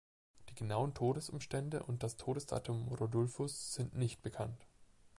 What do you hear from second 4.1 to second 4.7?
bekannt.